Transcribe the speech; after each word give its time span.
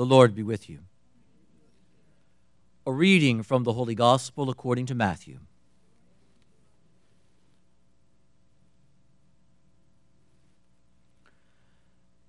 The 0.00 0.06
Lord 0.06 0.34
be 0.34 0.42
with 0.42 0.70
you. 0.70 0.78
A 2.86 2.90
reading 2.90 3.42
from 3.42 3.64
the 3.64 3.74
Holy 3.74 3.94
Gospel 3.94 4.48
according 4.48 4.86
to 4.86 4.94
Matthew. 4.94 5.40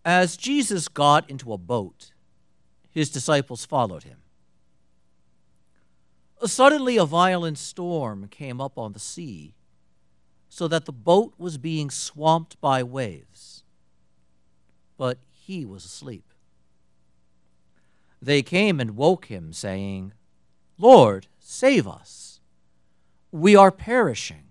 As 0.04 0.36
Jesus 0.36 0.90
got 0.90 1.30
into 1.30 1.54
a 1.54 1.58
boat, 1.58 2.12
his 2.90 3.10
disciples 3.10 3.64
followed 3.64 4.04
him. 4.04 4.18
Suddenly, 6.44 6.98
a 6.98 7.06
violent 7.06 7.58
storm 7.58 8.28
came 8.28 8.60
up 8.60 8.78
on 8.78 8.92
the 8.92 9.00
sea, 9.00 9.56
so 10.50 10.68
that 10.68 10.84
the 10.84 10.92
boat 10.92 11.36
was 11.38 11.58
being 11.58 11.90
swamped 11.90 12.60
by 12.60 12.84
waves. 12.84 13.64
But 14.98 15.20
he 15.30 15.66
was 15.66 15.86
asleep. 15.86 16.31
They 18.22 18.44
came 18.44 18.80
and 18.80 18.96
woke 18.96 19.26
him, 19.26 19.52
saying, 19.52 20.14
Lord, 20.78 21.28
save 21.40 21.88
us. 21.88 22.40
We 23.32 23.56
are 23.56 23.72
perishing. 23.72 24.44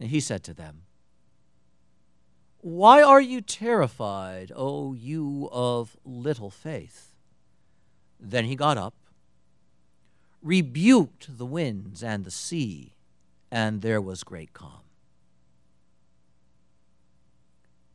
And 0.00 0.10
he 0.10 0.18
said 0.18 0.42
to 0.44 0.54
them, 0.54 0.82
Why 2.60 3.02
are 3.02 3.20
you 3.20 3.40
terrified, 3.40 4.50
O 4.54 4.94
you 4.94 5.48
of 5.52 5.96
little 6.04 6.50
faith? 6.50 7.14
Then 8.18 8.46
he 8.46 8.56
got 8.56 8.78
up, 8.78 8.94
rebuked 10.42 11.38
the 11.38 11.46
winds 11.46 12.02
and 12.02 12.24
the 12.24 12.30
sea, 12.30 12.94
and 13.50 13.80
there 13.80 14.00
was 14.00 14.24
great 14.24 14.52
calm. 14.52 14.80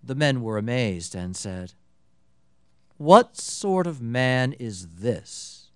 The 0.02 0.16
men 0.16 0.42
were 0.42 0.58
amazed 0.58 1.14
and 1.16 1.36
said, 1.36 1.74
what 2.98 3.38
sort 3.38 3.86
of 3.88 4.02
man 4.02 4.54
is 4.54 4.88
this, 4.96 5.70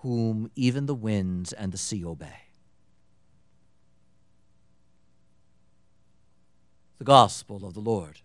whom 0.00 0.50
even 0.54 0.86
the 0.86 0.94
winds 0.94 1.52
and 1.52 1.72
the 1.72 1.78
sea 1.78 2.04
obey? 2.04 2.42
The 6.98 7.04
Gospel 7.04 7.64
of 7.64 7.74
the 7.74 7.80
Lord. 7.80 8.20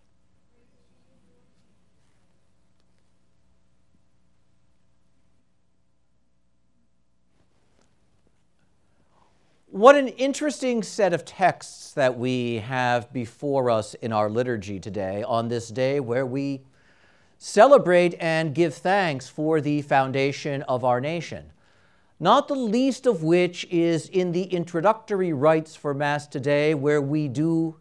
What 9.66 9.96
an 9.96 10.06
interesting 10.06 10.84
set 10.84 11.12
of 11.12 11.24
texts 11.24 11.94
that 11.94 12.16
we 12.16 12.58
have 12.58 13.12
before 13.12 13.70
us 13.70 13.94
in 13.94 14.12
our 14.12 14.30
liturgy 14.30 14.78
today 14.78 15.24
on 15.26 15.48
this 15.48 15.68
day 15.68 15.98
where 15.98 16.24
we 16.24 16.62
celebrate 17.44 18.14
and 18.20 18.54
give 18.54 18.72
thanks 18.72 19.28
for 19.28 19.60
the 19.60 19.82
foundation 19.82 20.62
of 20.62 20.82
our 20.82 20.98
nation, 20.98 21.52
not 22.18 22.48
the 22.48 22.54
least 22.54 23.06
of 23.06 23.22
which 23.22 23.66
is 23.70 24.08
in 24.08 24.32
the 24.32 24.44
introductory 24.44 25.30
rites 25.30 25.76
for 25.76 25.92
Mass 25.92 26.26
today, 26.26 26.72
where 26.72 27.02
we 27.02 27.28
do 27.28 27.76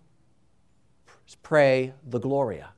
pray 1.42 1.94
the 2.06 2.20
Gloria. 2.20 2.72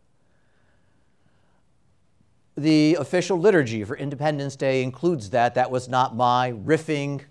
The 2.56 2.98
official 3.00 3.40
liturgy 3.40 3.84
for 3.84 3.98
Independence 3.98 4.56
Day 4.56 4.84
includes 4.84 5.32
that. 5.32 5.56
That 5.56 5.72
was 5.72 5.90
not 5.90 6.16
my 6.16 6.52
riffing 6.52 7.22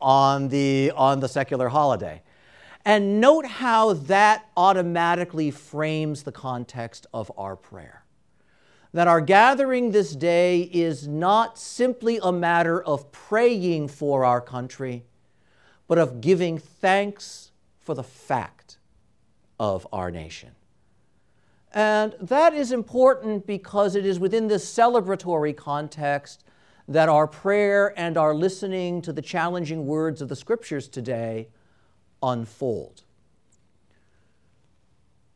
on 0.00 0.48
the, 0.48 0.90
on 0.96 1.20
the 1.20 1.28
secular 1.28 1.68
holiday. 1.68 2.22
And 2.84 3.20
note 3.20 3.46
how 3.46 3.92
that 3.92 4.48
automatically 4.56 5.52
frames 5.52 6.24
the 6.24 6.32
context 6.32 7.06
of 7.14 7.30
our 7.38 7.54
prayer 7.54 8.02
that 8.96 9.06
our 9.06 9.20
gathering 9.20 9.90
this 9.90 10.16
day 10.16 10.62
is 10.72 11.06
not 11.06 11.58
simply 11.58 12.18
a 12.22 12.32
matter 12.32 12.82
of 12.82 13.12
praying 13.12 13.86
for 13.86 14.24
our 14.24 14.40
country, 14.40 15.04
but 15.86 15.98
of 15.98 16.22
giving 16.22 16.56
thanks 16.56 17.50
for 17.78 17.94
the 17.94 18.02
fact 18.02 18.78
of 19.60 19.86
our 19.92 20.10
nation. 20.10 20.52
And 21.72 22.14
that 22.22 22.54
is 22.54 22.72
important 22.72 23.46
because 23.46 23.96
it 23.96 24.06
is 24.06 24.18
within 24.18 24.48
this 24.48 24.64
celebratory 24.64 25.54
context 25.54 26.42
that 26.88 27.10
our 27.10 27.26
prayer 27.26 27.92
and 27.98 28.16
our 28.16 28.34
listening 28.34 29.02
to 29.02 29.12
the 29.12 29.20
challenging 29.20 29.84
words 29.84 30.22
of 30.22 30.30
the 30.30 30.36
scriptures 30.36 30.88
today 30.88 31.48
unfold. 32.22 33.02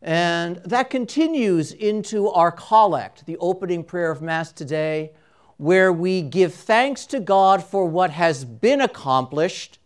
And 0.02 0.56
that 0.64 0.88
continues 0.88 1.72
into 1.72 2.28
our 2.28 2.50
collect, 2.50 3.26
the 3.26 3.36
opening 3.38 3.84
prayer 3.84 4.10
of 4.10 4.22
Mass 4.22 4.52
today, 4.52 5.12
where 5.58 5.92
we 5.92 6.22
give 6.22 6.54
thanks 6.54 7.04
to 7.06 7.20
God 7.20 7.62
for 7.62 7.84
what 7.84 8.10
has 8.10 8.44
been 8.44 8.80
accomplished 8.80 9.78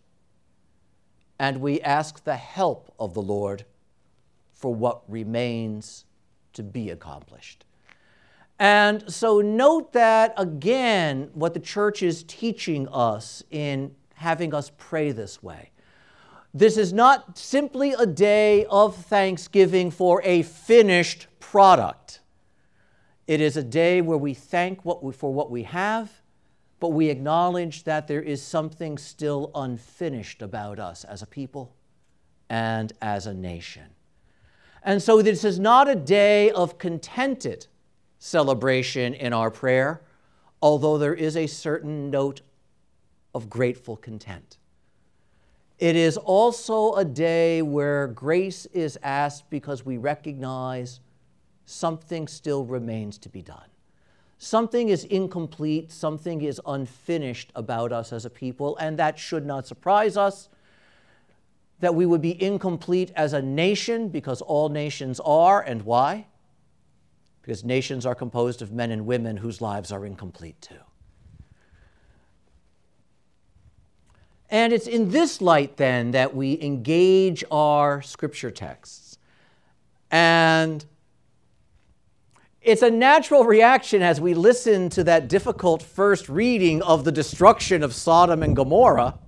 and 1.37 1.59
we 1.59 1.81
ask 1.81 2.23
the 2.23 2.35
help 2.35 2.93
of 2.99 3.13
the 3.13 3.21
Lord 3.21 3.65
for 4.53 4.73
what 4.73 5.01
remains 5.09 6.05
to 6.53 6.63
be 6.63 6.89
accomplished. 6.89 7.65
And 8.57 9.11
so, 9.11 9.41
note 9.41 9.91
that 9.93 10.33
again, 10.37 11.29
what 11.33 11.53
the 11.53 11.59
church 11.59 12.01
is 12.01 12.23
teaching 12.23 12.87
us 12.87 13.43
in 13.51 13.93
having 14.13 14.53
us 14.53 14.71
pray 14.77 15.11
this 15.11 15.43
way. 15.43 15.71
This 16.55 16.77
is 16.77 16.93
not 16.93 17.37
simply 17.37 17.91
a 17.91 18.05
day 18.05 18.63
of 18.67 18.95
thanksgiving 18.95 19.91
for 19.91 20.21
a 20.23 20.41
finished 20.41 21.27
product. 21.41 22.21
It 23.27 23.41
is 23.41 23.57
a 23.57 23.63
day 23.63 23.99
where 23.99 24.17
we 24.17 24.33
thank 24.33 24.85
what 24.85 25.03
we, 25.03 25.11
for 25.11 25.33
what 25.33 25.51
we 25.51 25.63
have, 25.63 26.21
but 26.79 26.93
we 26.93 27.09
acknowledge 27.09 27.83
that 27.83 28.07
there 28.07 28.21
is 28.21 28.41
something 28.41 28.97
still 28.97 29.51
unfinished 29.53 30.41
about 30.41 30.79
us 30.79 31.03
as 31.03 31.21
a 31.21 31.25
people 31.25 31.75
and 32.49 32.93
as 33.01 33.27
a 33.27 33.33
nation. 33.33 33.89
And 34.81 35.03
so 35.03 35.21
this 35.21 35.43
is 35.43 35.59
not 35.59 35.89
a 35.89 35.95
day 35.95 36.51
of 36.51 36.77
contented 36.77 37.67
celebration 38.17 39.13
in 39.13 39.33
our 39.33 39.51
prayer, 39.51 40.03
although 40.61 40.97
there 40.97 41.15
is 41.15 41.35
a 41.35 41.47
certain 41.47 42.09
note 42.09 42.39
of 43.33 43.49
grateful 43.49 43.97
content. 43.97 44.57
It 45.77 45.95
is 45.95 46.15
also 46.17 46.93
a 46.93 47.03
day 47.03 47.61
where 47.61 48.07
grace 48.07 48.65
is 48.67 48.97
asked 49.03 49.49
because 49.49 49.85
we 49.85 49.97
recognize 49.97 51.01
something 51.65 52.27
still 52.27 52.63
remains 52.63 53.17
to 53.19 53.29
be 53.29 53.41
done. 53.41 53.67
Something 54.37 54.89
is 54.89 55.03
incomplete, 55.05 55.91
something 55.91 56.41
is 56.41 56.61
unfinished 56.65 57.51
about 57.55 57.91
us 57.91 58.13
as 58.13 58.25
a 58.25 58.29
people, 58.29 58.77
and 58.77 58.97
that 58.99 59.17
should 59.19 59.45
not 59.45 59.67
surprise 59.67 60.15
us. 60.15 60.49
That 61.79 61.95
we 61.95 62.05
would 62.05 62.21
be 62.21 62.41
incomplete 62.41 63.11
as 63.15 63.33
a 63.33 63.41
nation 63.41 64.09
because 64.09 64.41
all 64.41 64.69
nations 64.69 65.19
are, 65.19 65.61
and 65.61 65.81
why? 65.81 66.27
Because 67.41 67.63
nations 67.65 68.05
are 68.05 68.15
composed 68.15 68.61
of 68.61 68.71
men 68.71 68.91
and 68.91 69.05
women 69.05 69.37
whose 69.37 69.61
lives 69.61 69.91
are 69.91 70.05
incomplete 70.05 70.61
too. 70.61 70.79
And 74.55 74.71
it's 74.71 74.87
in 74.87 75.09
this 75.09 75.41
light 75.41 75.75
then 75.75 76.11
that 76.11 76.33
we 76.33 76.57
engage 76.61 77.43
our 77.51 78.01
scripture 78.01 78.51
texts. 78.51 79.17
And 80.09 80.85
it's 82.61 82.81
a 82.81 82.89
natural 82.89 83.43
reaction 83.43 84.01
as 84.01 84.21
we 84.21 84.33
listen 84.33 84.87
to 84.91 85.03
that 85.03 85.27
difficult 85.27 85.83
first 85.83 86.29
reading 86.29 86.81
of 86.83 87.03
the 87.03 87.11
destruction 87.11 87.83
of 87.83 87.93
Sodom 87.93 88.41
and 88.43 88.55
Gomorrah 88.55 89.19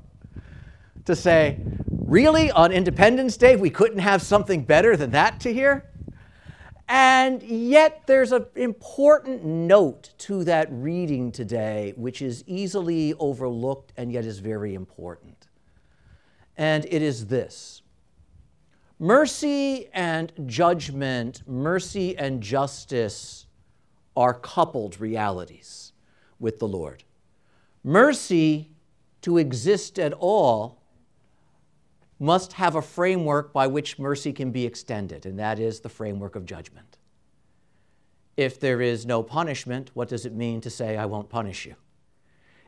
to 1.04 1.14
say, 1.14 1.60
really, 1.90 2.50
on 2.50 2.72
Independence 2.72 3.36
Day, 3.36 3.58
we 3.58 3.70
couldn't 3.70 4.00
have 4.00 4.22
something 4.22 4.64
better 4.64 4.96
than 4.96 5.12
that 5.12 5.42
to 5.42 5.54
hear? 5.54 5.90
And 6.90 7.44
yet, 7.44 8.04
there's 8.08 8.32
an 8.32 8.46
important 8.56 9.44
note 9.44 10.14
to 10.20 10.46
that 10.46 10.68
reading 10.72 11.32
today, 11.32 11.94
which 11.98 12.22
is 12.22 12.44
easily 12.48 13.14
overlooked 13.16 13.92
and 13.98 14.12
yet 14.12 14.24
is 14.24 14.40
very 14.40 14.74
important. 14.74 15.48
And 16.56 16.86
it 16.86 17.02
is 17.02 17.28
this 17.28 17.82
mercy 19.00 19.90
and 19.94 20.32
judgment, 20.46 21.44
mercy 21.46 22.18
and 22.18 22.42
justice 22.42 23.46
are 24.16 24.34
coupled 24.34 25.00
realities 25.00 25.94
with 26.40 26.60
the 26.60 26.68
Lord. 26.68 27.04
Mercy, 27.84 28.72
to 29.22 29.38
exist 29.38 30.00
at 30.00 30.14
all, 30.14 30.82
must 32.20 32.54
have 32.54 32.76
a 32.76 32.82
framework 32.82 33.54
by 33.54 33.68
which 33.68 34.00
mercy 34.00 34.34
can 34.34 34.52
be 34.52 34.66
extended, 34.66 35.26
and 35.26 35.38
that 35.40 35.60
is 35.60 35.80
the 35.80 35.90
framework 35.90 36.36
of 36.36 36.46
judgment. 36.46 36.98
If 38.36 38.60
there 38.60 38.82
is 38.82 39.06
no 39.06 39.24
punishment, 39.24 39.92
what 39.94 40.10
does 40.10 40.26
it 40.26 40.34
mean 40.34 40.62
to 40.62 40.70
say, 40.70 40.98
I 40.98 41.06
won't 41.06 41.30
punish 41.30 41.66
you? 41.66 41.76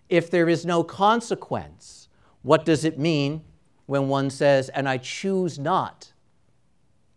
If 0.07 0.31
there 0.31 0.49
is 0.49 0.65
no 0.65 0.83
consequence, 0.83 2.09
what 2.41 2.65
does 2.65 2.85
it 2.85 2.97
mean 2.97 3.43
when 3.85 4.07
one 4.07 4.29
says, 4.29 4.69
and 4.69 4.89
I 4.89 4.97
choose 4.97 5.59
not 5.59 6.11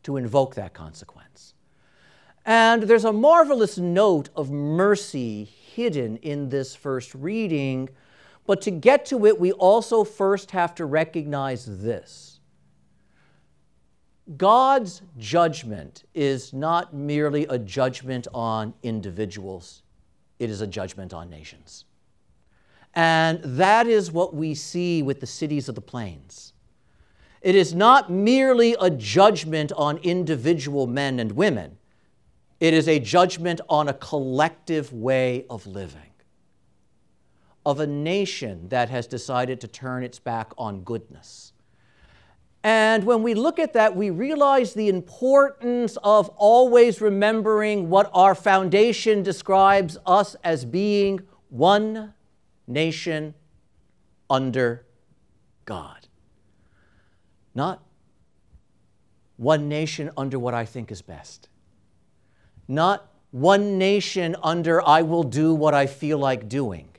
to 0.03 0.17
invoke 0.17 0.55
that 0.55 0.75
consequence? 0.75 1.55
And 2.45 2.83
there's 2.83 3.05
a 3.05 3.13
marvelous 3.13 3.79
note 3.79 4.29
of 4.35 4.51
mercy 4.51 5.45
hidden 5.45 6.17
in 6.19 6.49
this 6.49 6.75
first 6.75 7.15
reading. 7.15 7.89
But 8.47 8.61
to 8.63 8.71
get 8.71 9.07
to 9.07 9.27
it, 9.27 9.39
we 9.39 9.53
also 9.53 10.05
first 10.05 10.51
have 10.51 10.75
to 10.77 10.85
recognize 10.85 11.65
this 11.67 12.41
God's 14.37 15.03
judgment 15.19 16.05
is 16.15 16.53
not 16.53 16.95
merely 16.95 17.47
a 17.47 17.59
judgment 17.59 18.29
on 18.33 18.75
individuals, 18.83 19.83
it 20.39 20.49
is 20.49 20.61
a 20.61 20.67
judgment 20.67 21.13
on 21.13 21.29
nations. 21.29 21.85
And 22.95 23.41
that 23.43 23.87
is 23.87 24.13
what 24.13 24.35
we 24.35 24.55
see 24.55 25.03
with 25.03 25.21
the 25.21 25.27
cities 25.27 25.69
of 25.69 25.75
the 25.75 25.81
plains. 25.81 26.53
It 27.41 27.55
is 27.55 27.75
not 27.75 28.11
merely 28.11 28.77
a 28.81 28.91
judgment 28.91 29.73
on 29.73 29.97
individual 29.99 30.87
men 30.87 31.19
and 31.19 31.33
women, 31.33 31.79
it 32.61 32.75
is 32.75 32.87
a 32.87 33.01
judgment 33.01 33.61
on 33.69 33.89
a 33.89 33.95
collective 33.95 34.93
way 34.93 35.47
of 35.51 35.67
living, 35.67 36.12
of 37.65 37.81
a 37.81 37.87
nation 37.87 38.69
that 38.69 38.89
has 38.91 39.07
decided 39.07 39.61
to 39.61 39.69
turn 39.69 40.03
its 40.03 40.19
back 40.19 40.53
on 40.59 40.83
goodness. 40.83 41.53
And 42.65 43.05
when 43.05 43.23
we 43.23 43.35
look 43.35 43.59
at 43.59 43.73
that, 43.73 43.97
we 43.97 44.11
realize 44.11 44.75
the 44.75 44.89
importance 44.89 45.99
of 46.05 46.29
always 46.31 47.01
remembering 47.01 47.91
what 47.91 48.09
our 48.15 48.35
foundation 48.35 49.23
describes 49.23 49.99
us 50.07 50.37
as 50.45 50.65
being 50.65 51.21
one 51.49 52.15
nation 52.69 53.35
under 54.31 54.87
God. 55.65 56.07
Not 57.55 57.83
one 59.37 59.69
nation 59.69 60.11
under 60.17 60.39
what 60.39 60.55
I 60.55 60.65
think 60.65 60.93
is 60.93 61.03
best. 61.03 61.49
Not 62.69 63.11
one 63.33 63.77
nation 63.77 64.37
under 64.43 64.87
I 64.87 65.03
will 65.03 65.25
do 65.25 65.53
what 65.53 65.75
I 65.75 65.87
feel 65.87 66.19
like 66.19 66.49
doing. 66.49 66.92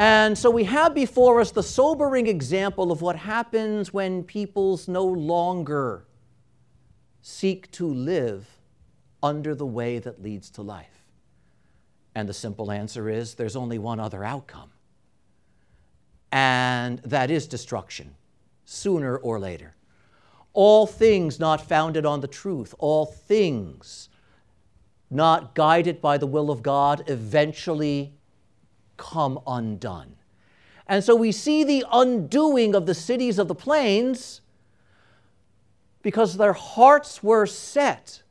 And 0.00 0.38
so 0.38 0.48
we 0.48 0.62
have 0.64 0.94
before 0.94 1.40
us 1.40 1.50
the 1.50 1.62
sobering 1.62 2.28
example 2.28 2.92
of 2.92 3.02
what 3.02 3.16
happens 3.16 3.92
when 3.92 4.22
peoples 4.22 4.86
no 4.86 5.04
longer 5.04 6.06
seek 7.20 7.68
to 7.72 7.92
live 7.92 8.46
under 9.24 9.56
the 9.56 9.66
way 9.66 9.98
that 9.98 10.22
leads 10.22 10.50
to 10.50 10.62
life. 10.62 11.04
And 12.14 12.28
the 12.28 12.32
simple 12.32 12.70
answer 12.70 13.08
is 13.08 13.34
there's 13.34 13.56
only 13.56 13.78
one 13.78 13.98
other 13.98 14.22
outcome, 14.22 14.70
and 16.30 17.00
that 17.00 17.30
is 17.30 17.48
destruction, 17.48 18.14
sooner 18.64 19.16
or 19.16 19.40
later. 19.40 19.74
All 20.52 20.86
things 20.86 21.40
not 21.40 21.60
founded 21.60 22.06
on 22.06 22.20
the 22.20 22.28
truth, 22.28 22.72
all 22.78 23.04
things 23.04 24.08
not 25.10 25.56
guided 25.56 26.00
by 26.00 26.18
the 26.18 26.26
will 26.26 26.50
of 26.50 26.62
God, 26.62 27.02
eventually 27.08 28.17
come 28.98 29.40
undone. 29.46 30.16
And 30.86 31.02
so 31.02 31.16
we 31.16 31.32
see 31.32 31.64
the 31.64 31.84
undoing 31.90 32.74
of 32.74 32.84
the 32.84 32.94
cities 32.94 33.38
of 33.38 33.48
the 33.48 33.54
plains 33.54 34.42
because 36.02 36.36
their 36.36 36.52
hearts 36.52 37.22
were 37.22 37.46
set 37.46 38.22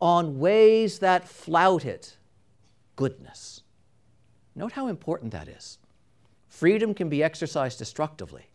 on 0.00 0.38
ways 0.38 0.98
that 0.98 1.28
flouted 1.28 2.08
goodness. 2.96 3.62
Note 4.54 4.72
how 4.72 4.88
important 4.88 5.32
that 5.32 5.48
is. 5.48 5.78
Freedom 6.48 6.94
can 6.94 7.08
be 7.08 7.22
exercised 7.22 7.78
destructively, 7.78 8.46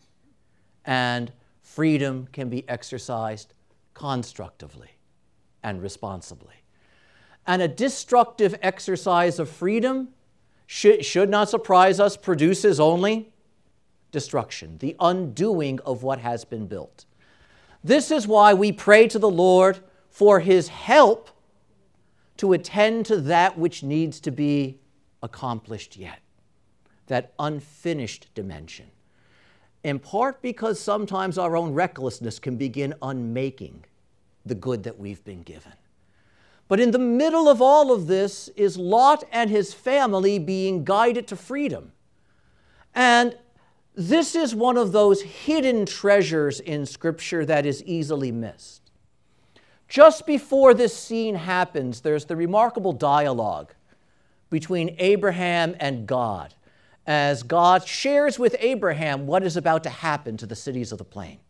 and 0.86 1.32
freedom 1.62 2.28
can 2.32 2.48
be 2.48 2.66
exercised 2.68 3.52
constructively 3.92 4.92
and 5.62 5.82
responsibly. 5.82 6.54
And 7.46 7.60
a 7.60 7.68
destructive 7.68 8.54
exercise 8.62 9.38
of 9.38 9.50
freedom 9.50 10.08
should, 10.72 11.04
should 11.04 11.28
not 11.28 11.50
surprise 11.50 11.98
us, 11.98 12.16
produces 12.16 12.78
only 12.78 13.32
destruction, 14.12 14.78
the 14.78 14.94
undoing 15.00 15.80
of 15.80 16.04
what 16.04 16.20
has 16.20 16.44
been 16.44 16.68
built. 16.68 17.06
This 17.82 18.12
is 18.12 18.28
why 18.28 18.54
we 18.54 18.70
pray 18.70 19.08
to 19.08 19.18
the 19.18 19.28
Lord 19.28 19.80
for 20.10 20.38
his 20.38 20.68
help 20.68 21.28
to 22.36 22.52
attend 22.52 23.04
to 23.06 23.20
that 23.22 23.58
which 23.58 23.82
needs 23.82 24.20
to 24.20 24.30
be 24.30 24.78
accomplished 25.24 25.96
yet, 25.96 26.20
that 27.08 27.32
unfinished 27.40 28.32
dimension. 28.36 28.86
In 29.82 29.98
part 29.98 30.40
because 30.40 30.78
sometimes 30.78 31.36
our 31.36 31.56
own 31.56 31.74
recklessness 31.74 32.38
can 32.38 32.54
begin 32.54 32.94
unmaking 33.02 33.84
the 34.46 34.54
good 34.54 34.84
that 34.84 35.00
we've 35.00 35.24
been 35.24 35.42
given. 35.42 35.72
But 36.70 36.78
in 36.78 36.92
the 36.92 37.00
middle 37.00 37.48
of 37.48 37.60
all 37.60 37.90
of 37.90 38.06
this 38.06 38.46
is 38.54 38.76
Lot 38.76 39.24
and 39.32 39.50
his 39.50 39.74
family 39.74 40.38
being 40.38 40.84
guided 40.84 41.26
to 41.26 41.36
freedom. 41.36 41.90
And 42.94 43.36
this 43.96 44.36
is 44.36 44.54
one 44.54 44.76
of 44.76 44.92
those 44.92 45.20
hidden 45.22 45.84
treasures 45.84 46.60
in 46.60 46.86
Scripture 46.86 47.44
that 47.44 47.66
is 47.66 47.82
easily 47.82 48.30
missed. 48.30 48.92
Just 49.88 50.28
before 50.28 50.72
this 50.72 50.96
scene 50.96 51.34
happens, 51.34 52.02
there's 52.02 52.26
the 52.26 52.36
remarkable 52.36 52.92
dialogue 52.92 53.74
between 54.48 54.94
Abraham 54.98 55.74
and 55.80 56.06
God 56.06 56.54
as 57.04 57.42
God 57.42 57.84
shares 57.84 58.38
with 58.38 58.54
Abraham 58.60 59.26
what 59.26 59.42
is 59.42 59.56
about 59.56 59.82
to 59.82 59.90
happen 59.90 60.36
to 60.36 60.46
the 60.46 60.54
cities 60.54 60.92
of 60.92 60.98
the 60.98 61.04
plain 61.04 61.40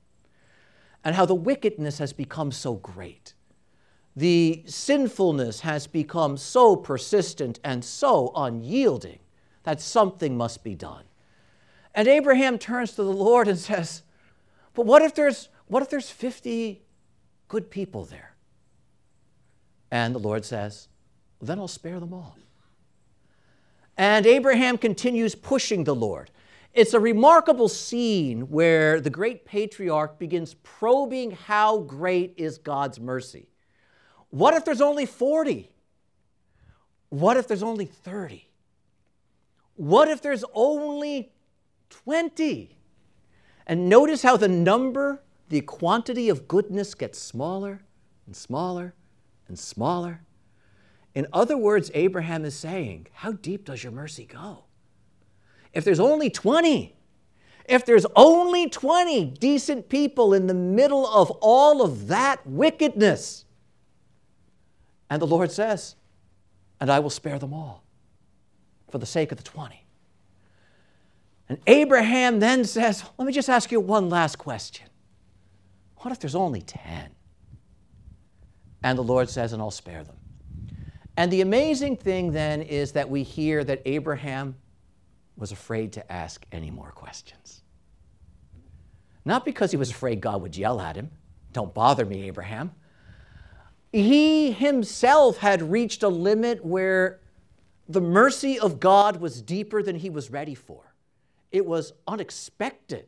and 1.05 1.15
how 1.15 1.27
the 1.27 1.35
wickedness 1.35 1.99
has 1.99 2.15
become 2.15 2.51
so 2.51 2.73
great. 2.73 3.35
The 4.21 4.65
sinfulness 4.67 5.61
has 5.61 5.87
become 5.87 6.37
so 6.37 6.77
persistent 6.77 7.59
and 7.65 7.83
so 7.83 8.33
unyielding 8.37 9.21
that 9.63 9.81
something 9.81 10.37
must 10.37 10.63
be 10.63 10.75
done. 10.75 11.05
And 11.95 12.07
Abraham 12.07 12.59
turns 12.59 12.93
to 12.97 13.03
the 13.03 13.15
Lord 13.15 13.49
and 13.49 13.59
says, 13.59 14.03
But 14.75 14.85
what 14.85 15.01
if 15.01 15.15
there's, 15.15 15.49
what 15.69 15.83
if 15.83 15.89
there's 15.89 16.11
50 16.11 16.83
good 17.49 17.71
people 17.71 18.05
there? 18.05 18.35
And 19.91 20.15
the 20.15 20.19
Lord 20.19 20.45
says, 20.45 20.89
Then 21.41 21.59
I'll 21.59 21.67
spare 21.67 21.99
them 21.99 22.13
all. 22.13 22.37
And 23.97 24.27
Abraham 24.27 24.77
continues 24.77 25.35
pushing 25.35 25.85
the 25.85 25.95
Lord. 25.95 26.31
It's 26.75 26.93
a 26.93 27.01
remarkable 27.01 27.71
scene 27.71 28.51
where 28.51 29.01
the 29.01 29.09
great 29.09 29.47
patriarch 29.47 30.19
begins 30.19 30.53
probing 30.63 31.31
how 31.31 31.79
great 31.79 32.35
is 32.37 32.59
God's 32.59 33.01
mercy. 33.01 33.50
What 34.31 34.55
if 34.55 34.65
there's 34.65 34.81
only 34.81 35.06
40? 35.06 35.71
What 37.11 37.37
if 37.37 37.49
there's 37.49 37.62
only 37.62 37.87
30? 37.87 38.49
What 39.75 40.09
if 40.09 40.23
there's 40.23 40.44
only 40.55 41.33
20? 41.90 42.76
And 43.66 43.88
notice 43.88 44.23
how 44.23 44.37
the 44.37 44.49
number, 44.49 45.23
the 45.49 45.61
quantity 45.61 46.28
of 46.28 46.49
goodness 46.49 46.95
gets 46.95 47.19
smaller 47.19 47.83
and 48.26 48.35
smaller 48.35 48.95
and 49.49 49.59
smaller. 49.59 50.23
In 51.14 51.26
other 51.33 51.57
words, 51.57 51.90
Abraham 51.95 52.45
is 52.45 52.55
saying, 52.55 53.09
How 53.12 53.33
deep 53.33 53.64
does 53.64 53.83
your 53.83 53.93
mercy 53.93 54.25
go? 54.25 54.64
If 55.73 55.85
there's 55.85 56.00
only 56.00 56.31
20, 56.31 56.97
if 57.69 57.85
there's 57.85 58.07
only 58.14 58.69
20 58.69 59.25
decent 59.25 59.88
people 59.88 60.35
in 60.35 60.47
the 60.47 60.55
middle 60.55 61.07
of 61.07 61.31
all 61.40 61.83
of 61.83 62.09
that 62.09 62.47
wickedness, 62.47 63.45
and 65.11 65.21
the 65.21 65.26
Lord 65.26 65.50
says, 65.50 65.97
And 66.81 66.90
I 66.90 67.00
will 67.00 67.11
spare 67.11 67.38
them 67.38 67.52
all 67.52 67.85
for 68.90 68.99
the 68.99 69.07
sake 69.07 69.33
of 69.33 69.38
the 69.38 69.45
20. 69.45 69.85
And 71.49 71.59
Abraham 71.67 72.38
then 72.38 72.64
says, 72.64 73.05
Let 73.19 73.26
me 73.26 73.33
just 73.33 73.50
ask 73.50 73.71
you 73.73 73.81
one 73.81 74.09
last 74.09 74.38
question. 74.38 74.87
What 75.97 76.12
if 76.12 76.21
there's 76.21 76.37
only 76.37 76.62
10? 76.62 77.11
And 78.83 78.97
the 78.97 79.02
Lord 79.02 79.29
says, 79.29 79.52
and 79.52 79.61
I'll 79.61 79.71
spare 79.71 80.05
them. 80.05 80.17
And 81.17 81.31
the 81.31 81.43
amazing 81.43 81.97
thing 81.97 82.33
then 82.33 82.62
is 82.62 82.93
that 82.93 83.11
we 83.11 83.23
hear 83.23 83.62
that 83.64 83.83
Abraham 83.85 84.57
was 85.37 85.52
afraid 85.52 85.93
to 85.95 86.12
ask 86.12 86.47
any 86.52 86.71
more 86.71 86.93
questions. 86.93 87.62
Not 89.25 89.45
because 89.45 89.71
he 89.71 89.76
was 89.76 89.90
afraid 89.90 90.21
God 90.21 90.40
would 90.40 90.57
yell 90.57 90.81
at 90.81 90.97
him, 90.97 91.11
don't 91.52 91.75
bother 91.75 92.07
me, 92.07 92.23
Abraham. 92.29 92.73
He 93.92 94.52
himself 94.52 95.38
had 95.38 95.62
reached 95.62 96.02
a 96.02 96.09
limit 96.09 96.64
where 96.64 97.20
the 97.88 98.00
mercy 98.00 98.59
of 98.59 98.78
God 98.78 99.20
was 99.20 99.42
deeper 99.42 99.82
than 99.82 99.97
he 99.97 100.11
was 100.11 100.30
ready 100.30 100.54
for. 100.54 100.94
It 101.50 101.66
was 101.66 101.92
unexpected. 102.06 103.06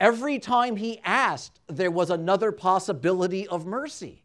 Every 0.00 0.40
time 0.40 0.76
he 0.76 1.00
asked, 1.04 1.60
there 1.68 1.90
was 1.90 2.10
another 2.10 2.50
possibility 2.50 3.46
of 3.46 3.64
mercy. 3.64 4.24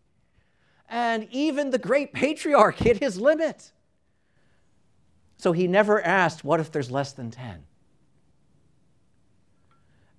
And 0.90 1.28
even 1.30 1.70
the 1.70 1.78
great 1.78 2.14
patriarch 2.14 2.78
hit 2.78 2.98
his 2.98 3.22
limit. 3.22 3.72
So 5.38 5.52
he 5.52 5.68
never 5.68 6.02
asked, 6.02 6.44
What 6.44 6.60
if 6.60 6.72
there's 6.72 6.90
less 6.90 7.14
than 7.14 7.30
10? 7.30 7.64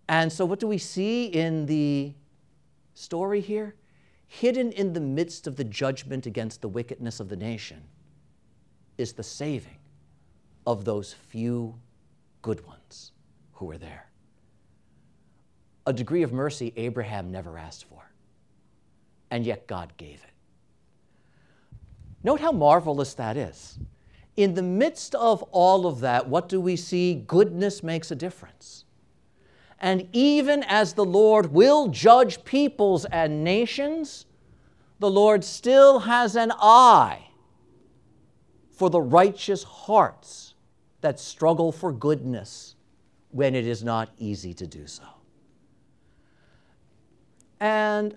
And 0.09 0.33
so, 0.33 0.45
what 0.45 0.61
do 0.61 0.66
we 0.66 0.78
see 0.78 1.26
in 1.26 1.66
the 1.66 2.14
story 2.95 3.40
here? 3.40 3.75
Hidden 4.33 4.71
in 4.73 4.93
the 4.93 5.01
midst 5.01 5.49
of 5.49 5.57
the 5.57 5.65
judgment 5.65 6.25
against 6.25 6.63
the 6.63 6.69
wickedness 6.69 7.19
of 7.19 7.29
the 7.29 7.37
nation 7.37 7.83
is 8.97 9.13
the 9.13 9.25
saving 9.25 9.79
of 10.65 10.85
those 10.85 11.13
few 11.13 11.75
good 12.41 12.65
ones 12.65 13.11
who 13.55 13.67
were 13.67 13.77
there. 13.77 14.09
A 15.85 15.93
degree 15.93 16.23
of 16.23 16.33
mercy 16.33 16.73
Abraham 16.77 17.33
never 17.33 17.59
asked 17.59 17.87
for, 17.87 18.09
and 19.33 19.45
yet 19.45 19.67
God 19.67 19.97
gave 19.97 20.23
it. 20.23 20.31
Note 22.23 22.39
how 22.39 22.53
marvelous 22.53 23.15
that 23.15 23.37
is. 23.37 23.81
In 24.37 24.55
the 24.55 24.63
midst 24.63 25.17
of 25.17 25.43
all 25.51 25.87
of 25.87 25.99
that, 26.01 26.29
what 26.29 26.49
do 26.49 26.61
we 26.61 26.77
see? 26.77 27.15
Goodness 27.27 27.83
makes 27.83 28.13
a 28.13 28.15
difference. 28.17 28.85
And 29.81 30.09
even 30.13 30.63
as 30.65 30.93
the 30.93 31.05
Lord 31.05 31.53
will 31.53 31.89
judge 31.89 32.45
peoples 32.45 33.07
and 33.07 33.43
nations, 33.43 34.27
the 34.99 35.11
Lord 35.11 35.43
still 35.43 36.01
has 36.01 36.37
an 36.37 36.53
eye 36.61 37.29
for 38.71 38.91
the 38.91 39.01
righteous 39.01 39.63
hearts 39.63 40.55
that 41.01 41.19
struggle 41.19 41.73
for 41.73 41.93
goodness 41.93 42.75
when 43.31 43.55
it 43.55 43.67
is 43.67 43.83
not 43.83 44.11
easy 44.19 44.53
to 44.55 44.67
do 44.67 44.87
so. 44.87 45.05
And 47.59 48.15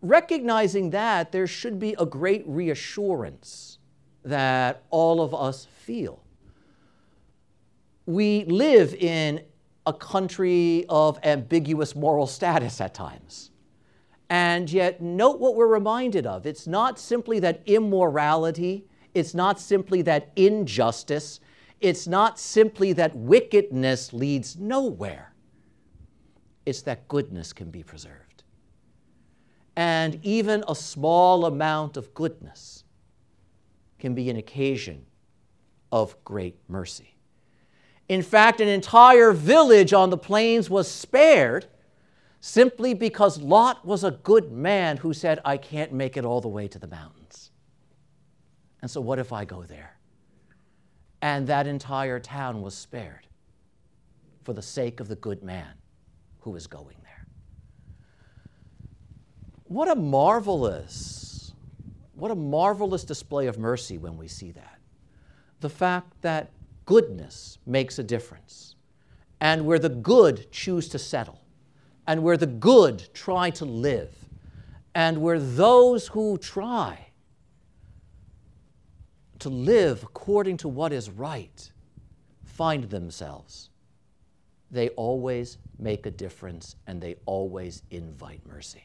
recognizing 0.00 0.90
that, 0.90 1.32
there 1.32 1.46
should 1.46 1.78
be 1.78 1.96
a 1.98 2.06
great 2.06 2.44
reassurance 2.46 3.78
that 4.24 4.82
all 4.90 5.20
of 5.20 5.34
us 5.34 5.64
feel. 5.64 6.22
We 8.06 8.44
live 8.44 8.94
in 8.94 9.42
a 9.86 9.92
country 9.92 10.84
of 10.88 11.18
ambiguous 11.24 11.96
moral 11.96 12.26
status 12.26 12.80
at 12.80 12.94
times. 12.94 13.50
And 14.30 14.70
yet, 14.70 15.02
note 15.02 15.40
what 15.40 15.56
we're 15.56 15.66
reminded 15.66 16.26
of. 16.26 16.46
It's 16.46 16.66
not 16.66 16.98
simply 16.98 17.38
that 17.40 17.62
immorality, 17.66 18.86
it's 19.12 19.34
not 19.34 19.60
simply 19.60 20.02
that 20.02 20.30
injustice, 20.36 21.40
it's 21.80 22.06
not 22.06 22.38
simply 22.38 22.92
that 22.94 23.14
wickedness 23.14 24.12
leads 24.12 24.56
nowhere. 24.56 25.34
It's 26.64 26.82
that 26.82 27.08
goodness 27.08 27.52
can 27.52 27.70
be 27.70 27.82
preserved. 27.82 28.44
And 29.76 30.18
even 30.22 30.64
a 30.68 30.74
small 30.74 31.44
amount 31.44 31.96
of 31.96 32.14
goodness 32.14 32.84
can 33.98 34.14
be 34.14 34.30
an 34.30 34.36
occasion 34.36 35.06
of 35.90 36.16
great 36.24 36.56
mercy. 36.68 37.11
In 38.08 38.22
fact, 38.22 38.60
an 38.60 38.68
entire 38.68 39.32
village 39.32 39.92
on 39.92 40.10
the 40.10 40.18
plains 40.18 40.68
was 40.68 40.90
spared 40.90 41.66
simply 42.40 42.92
because 42.92 43.40
Lot 43.40 43.86
was 43.86 44.04
a 44.04 44.10
good 44.10 44.50
man 44.50 44.98
who 44.98 45.14
said, 45.14 45.38
I 45.44 45.56
can't 45.56 45.92
make 45.92 46.16
it 46.16 46.24
all 46.24 46.40
the 46.40 46.48
way 46.48 46.68
to 46.68 46.78
the 46.78 46.88
mountains. 46.88 47.50
And 48.82 48.90
so, 48.90 49.00
what 49.00 49.18
if 49.18 49.32
I 49.32 49.44
go 49.44 49.62
there? 49.62 49.96
And 51.22 51.46
that 51.46 51.68
entire 51.68 52.18
town 52.18 52.62
was 52.62 52.74
spared 52.74 53.28
for 54.42 54.52
the 54.52 54.62
sake 54.62 54.98
of 54.98 55.06
the 55.06 55.14
good 55.14 55.42
man 55.44 55.74
who 56.40 56.50
was 56.50 56.66
going 56.66 56.96
there. 57.04 57.26
What 59.64 59.88
a 59.88 59.94
marvelous, 59.94 61.52
what 62.14 62.32
a 62.32 62.34
marvelous 62.34 63.04
display 63.04 63.46
of 63.46 63.56
mercy 63.56 63.98
when 63.98 64.18
we 64.18 64.26
see 64.26 64.50
that. 64.50 64.78
The 65.60 65.70
fact 65.70 66.20
that 66.22 66.50
goodness 66.84 67.58
makes 67.66 67.98
a 67.98 68.02
difference, 68.02 68.74
and 69.40 69.66
where 69.66 69.78
the 69.78 69.88
good 69.88 70.50
choose 70.52 70.88
to 70.90 70.98
settle, 70.98 71.40
and 72.06 72.22
where 72.22 72.36
the 72.36 72.46
good 72.46 73.08
try 73.14 73.50
to 73.50 73.64
live, 73.64 74.14
and 74.94 75.20
where 75.20 75.40
those 75.40 76.08
who 76.08 76.36
try 76.38 77.06
to 79.38 79.48
live 79.48 80.02
according 80.02 80.56
to 80.56 80.68
what 80.68 80.92
is 80.92 81.10
right 81.10 81.72
find 82.44 82.84
themselves, 82.84 83.70
they 84.70 84.88
always 84.90 85.58
make 85.78 86.06
a 86.06 86.10
difference 86.10 86.76
and 86.86 87.00
they 87.00 87.16
always 87.26 87.82
invite 87.90 88.40
mercy. 88.46 88.84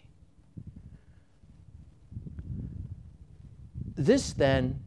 This 3.96 4.34
then 4.34 4.80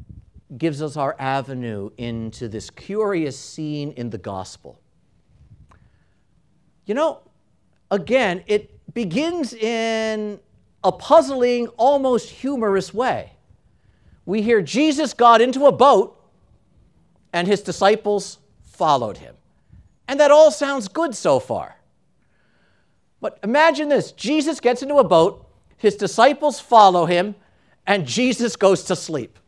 gives 0.56 0.82
us 0.82 0.96
our 0.96 1.14
avenue 1.18 1.90
into 1.96 2.48
this 2.48 2.70
curious 2.70 3.38
scene 3.38 3.92
in 3.92 4.10
the 4.10 4.18
gospel. 4.18 4.80
You 6.86 6.94
know, 6.94 7.20
again, 7.90 8.42
it 8.46 8.70
begins 8.92 9.52
in 9.52 10.40
a 10.82 10.90
puzzling, 10.90 11.68
almost 11.68 12.30
humorous 12.30 12.92
way. 12.92 13.32
We 14.26 14.42
hear 14.42 14.60
Jesus 14.60 15.14
got 15.14 15.40
into 15.40 15.66
a 15.66 15.72
boat 15.72 16.16
and 17.32 17.46
his 17.46 17.62
disciples 17.62 18.38
followed 18.64 19.18
him. 19.18 19.36
And 20.08 20.18
that 20.18 20.32
all 20.32 20.50
sounds 20.50 20.88
good 20.88 21.14
so 21.14 21.38
far. 21.38 21.76
But 23.20 23.38
imagine 23.44 23.88
this 23.88 24.12
Jesus 24.12 24.58
gets 24.58 24.82
into 24.82 24.96
a 24.96 25.04
boat, 25.04 25.46
his 25.76 25.94
disciples 25.94 26.58
follow 26.58 27.06
him, 27.06 27.36
and 27.86 28.06
Jesus 28.06 28.56
goes 28.56 28.82
to 28.84 28.96
sleep 28.96 29.38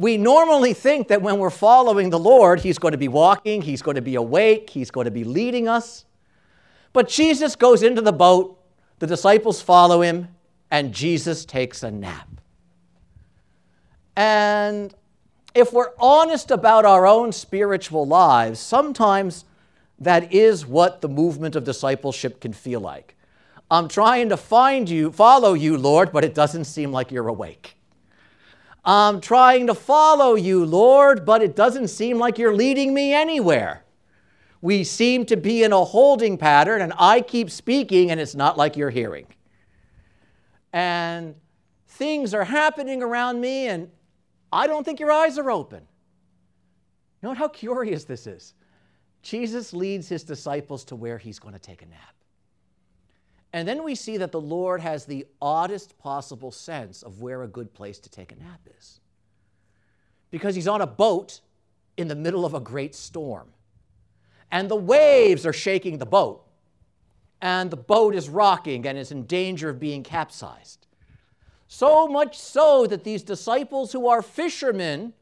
we 0.00 0.16
normally 0.16 0.72
think 0.72 1.08
that 1.08 1.20
when 1.20 1.38
we're 1.38 1.50
following 1.50 2.08
the 2.08 2.18
Lord, 2.18 2.60
He's 2.60 2.78
going 2.78 2.92
to 2.92 2.98
be 2.98 3.06
walking, 3.06 3.60
He's 3.60 3.82
going 3.82 3.96
to 3.96 4.00
be 4.00 4.14
awake, 4.14 4.70
He's 4.70 4.90
going 4.90 5.04
to 5.04 5.10
be 5.10 5.24
leading 5.24 5.68
us. 5.68 6.06
But 6.94 7.06
Jesus 7.06 7.54
goes 7.54 7.82
into 7.82 8.00
the 8.00 8.10
boat, 8.10 8.58
the 8.98 9.06
disciples 9.06 9.60
follow 9.60 10.00
Him, 10.00 10.28
and 10.70 10.94
Jesus 10.94 11.44
takes 11.44 11.82
a 11.82 11.90
nap. 11.90 12.30
And 14.16 14.94
if 15.54 15.70
we're 15.70 15.92
honest 15.98 16.50
about 16.50 16.86
our 16.86 17.06
own 17.06 17.30
spiritual 17.30 18.06
lives, 18.06 18.58
sometimes 18.58 19.44
that 19.98 20.32
is 20.32 20.64
what 20.64 21.02
the 21.02 21.10
movement 21.10 21.56
of 21.56 21.64
discipleship 21.64 22.40
can 22.40 22.54
feel 22.54 22.80
like. 22.80 23.16
I'm 23.70 23.86
trying 23.86 24.30
to 24.30 24.38
find 24.38 24.88
you, 24.88 25.12
follow 25.12 25.52
you, 25.52 25.76
Lord, 25.76 26.10
but 26.10 26.24
it 26.24 26.34
doesn't 26.34 26.64
seem 26.64 26.90
like 26.90 27.12
you're 27.12 27.28
awake. 27.28 27.76
I'm 28.84 29.20
trying 29.20 29.66
to 29.66 29.74
follow 29.74 30.34
you, 30.34 30.64
Lord, 30.64 31.26
but 31.26 31.42
it 31.42 31.54
doesn't 31.54 31.88
seem 31.88 32.18
like 32.18 32.38
you're 32.38 32.54
leading 32.54 32.94
me 32.94 33.12
anywhere. 33.12 33.84
We 34.62 34.84
seem 34.84 35.26
to 35.26 35.36
be 35.36 35.62
in 35.62 35.72
a 35.72 35.84
holding 35.84 36.36
pattern, 36.38 36.82
and 36.82 36.92
I 36.98 37.20
keep 37.20 37.50
speaking, 37.50 38.10
and 38.10 38.20
it's 38.20 38.34
not 38.34 38.56
like 38.56 38.76
you're 38.76 38.90
hearing. 38.90 39.26
And 40.72 41.34
things 41.88 42.34
are 42.34 42.44
happening 42.44 43.02
around 43.02 43.40
me, 43.40 43.68
and 43.68 43.90
I 44.52 44.66
don't 44.66 44.84
think 44.84 45.00
your 45.00 45.12
eyes 45.12 45.38
are 45.38 45.50
open. 45.50 45.82
Note 47.22 47.36
how 47.36 47.48
curious 47.48 48.04
this 48.04 48.26
is. 48.26 48.54
Jesus 49.22 49.72
leads 49.72 50.08
his 50.08 50.24
disciples 50.24 50.84
to 50.84 50.96
where 50.96 51.18
he's 51.18 51.38
going 51.38 51.54
to 51.54 51.60
take 51.60 51.82
a 51.82 51.86
nap. 51.86 52.14
And 53.52 53.66
then 53.66 53.82
we 53.82 53.94
see 53.94 54.16
that 54.18 54.32
the 54.32 54.40
Lord 54.40 54.80
has 54.80 55.04
the 55.04 55.26
oddest 55.42 55.98
possible 55.98 56.52
sense 56.52 57.02
of 57.02 57.20
where 57.20 57.42
a 57.42 57.48
good 57.48 57.74
place 57.74 57.98
to 57.98 58.10
take 58.10 58.32
a 58.32 58.36
nap 58.36 58.60
is. 58.78 59.00
Because 60.30 60.54
he's 60.54 60.68
on 60.68 60.80
a 60.80 60.86
boat 60.86 61.40
in 61.96 62.06
the 62.06 62.14
middle 62.14 62.46
of 62.46 62.54
a 62.54 62.60
great 62.60 62.94
storm. 62.94 63.48
And 64.52 64.68
the 64.68 64.76
waves 64.76 65.44
are 65.44 65.52
shaking 65.52 65.98
the 65.98 66.06
boat. 66.06 66.46
And 67.42 67.70
the 67.70 67.76
boat 67.76 68.14
is 68.14 68.28
rocking 68.28 68.86
and 68.86 68.96
is 68.96 69.10
in 69.10 69.26
danger 69.26 69.70
of 69.70 69.80
being 69.80 70.02
capsized. 70.02 70.86
So 71.66 72.06
much 72.06 72.38
so 72.38 72.86
that 72.86 73.04
these 73.04 73.22
disciples 73.22 73.92
who 73.92 74.06
are 74.06 74.22
fishermen, 74.22 75.12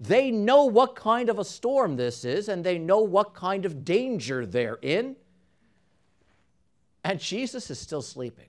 they 0.00 0.30
know 0.30 0.64
what 0.64 0.94
kind 0.94 1.28
of 1.28 1.38
a 1.38 1.44
storm 1.44 1.96
this 1.96 2.24
is 2.24 2.48
and 2.48 2.64
they 2.64 2.78
know 2.78 3.00
what 3.00 3.34
kind 3.34 3.64
of 3.64 3.84
danger 3.84 4.44
they're 4.44 4.78
in 4.82 5.16
and 7.04 7.20
Jesus 7.20 7.70
is 7.70 7.78
still 7.78 8.02
sleeping. 8.02 8.48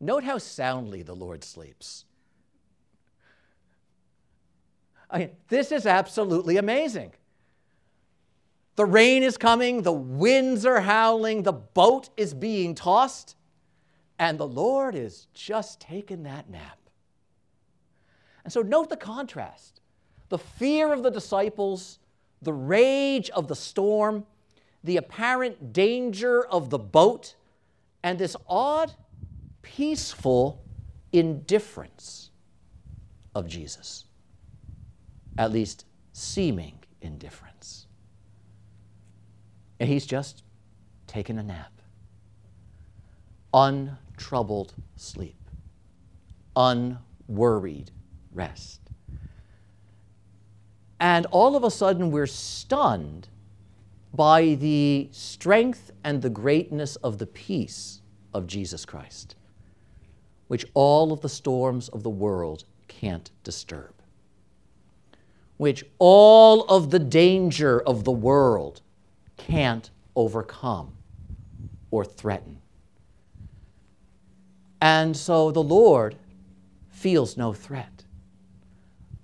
Note 0.00 0.24
how 0.24 0.38
soundly 0.38 1.02
the 1.02 1.14
Lord 1.14 1.44
sleeps. 1.44 2.04
I 5.10 5.18
mean, 5.18 5.30
this 5.48 5.72
is 5.72 5.86
absolutely 5.86 6.56
amazing. 6.56 7.12
The 8.76 8.84
rain 8.84 9.22
is 9.22 9.36
coming, 9.36 9.82
the 9.82 9.92
winds 9.92 10.64
are 10.64 10.80
howling, 10.80 11.42
the 11.42 11.52
boat 11.52 12.10
is 12.16 12.32
being 12.32 12.74
tossed, 12.74 13.34
and 14.18 14.38
the 14.38 14.46
Lord 14.46 14.94
is 14.94 15.26
just 15.34 15.80
taking 15.80 16.22
that 16.24 16.48
nap. 16.48 16.78
And 18.44 18.52
so 18.52 18.62
note 18.62 18.88
the 18.88 18.96
contrast 18.96 19.80
the 20.28 20.38
fear 20.38 20.92
of 20.92 21.02
the 21.02 21.10
disciples, 21.10 21.98
the 22.42 22.52
rage 22.52 23.30
of 23.30 23.48
the 23.48 23.56
storm, 23.56 24.26
the 24.88 24.96
apparent 24.96 25.74
danger 25.74 26.46
of 26.46 26.70
the 26.70 26.78
boat, 26.78 27.34
and 28.02 28.18
this 28.18 28.34
odd, 28.48 28.90
peaceful 29.60 30.64
indifference 31.12 32.30
of 33.34 33.46
Jesus. 33.46 34.06
At 35.36 35.52
least 35.52 35.84
seeming 36.14 36.78
indifference. 37.02 37.86
And 39.78 39.90
he's 39.90 40.06
just 40.06 40.42
taken 41.06 41.38
a 41.38 41.42
nap. 41.42 41.82
Untroubled 43.52 44.72
sleep. 44.96 45.50
Unworried 46.56 47.90
rest. 48.32 48.80
And 50.98 51.26
all 51.26 51.56
of 51.56 51.62
a 51.62 51.70
sudden, 51.70 52.10
we're 52.10 52.26
stunned 52.26 53.28
by 54.14 54.54
the 54.54 55.08
strength 55.12 55.90
and 56.02 56.22
the 56.22 56.30
greatness 56.30 56.96
of 56.96 57.18
the 57.18 57.26
peace 57.26 58.00
of 58.32 58.46
Jesus 58.46 58.84
Christ, 58.84 59.36
which 60.48 60.64
all 60.74 61.12
of 61.12 61.20
the 61.20 61.28
storms 61.28 61.88
of 61.88 62.02
the 62.02 62.10
world 62.10 62.64
can't 62.88 63.30
disturb, 63.44 63.94
which 65.56 65.84
all 65.98 66.62
of 66.64 66.90
the 66.90 66.98
danger 66.98 67.80
of 67.80 68.04
the 68.04 68.12
world 68.12 68.80
can't 69.36 69.90
overcome 70.16 70.92
or 71.90 72.04
threaten. 72.04 72.58
And 74.80 75.16
so 75.16 75.50
the 75.50 75.62
Lord 75.62 76.16
feels 76.88 77.36
no 77.36 77.52
threat. 77.52 78.04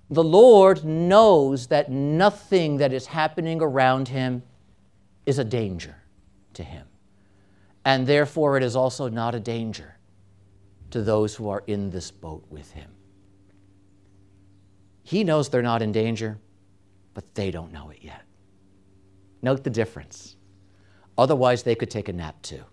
The 0.09 0.23
Lord 0.23 0.85
knows 0.85 1.67
that 1.67 1.91
nothing 1.91 2.77
that 2.77 2.93
is 2.93 3.07
happening 3.07 3.61
around 3.61 4.09
him 4.09 4.43
is 5.25 5.39
a 5.39 5.43
danger 5.43 5.95
to 6.53 6.63
him. 6.63 6.87
And 7.83 8.07
therefore, 8.07 8.57
it 8.57 8.63
is 8.63 8.75
also 8.75 9.09
not 9.09 9.35
a 9.35 9.39
danger 9.39 9.95
to 10.91 11.01
those 11.01 11.35
who 11.35 11.49
are 11.49 11.63
in 11.67 11.89
this 11.89 12.11
boat 12.11 12.45
with 12.49 12.71
him. 12.71 12.89
He 15.03 15.23
knows 15.23 15.49
they're 15.49 15.61
not 15.61 15.81
in 15.81 15.91
danger, 15.91 16.39
but 17.13 17.35
they 17.35 17.51
don't 17.51 17.71
know 17.71 17.89
it 17.91 17.99
yet. 18.01 18.23
Note 19.41 19.63
the 19.63 19.69
difference. 19.69 20.35
Otherwise, 21.17 21.63
they 21.63 21.75
could 21.75 21.91
take 21.91 22.09
a 22.09 22.13
nap 22.13 22.41
too. 22.41 22.63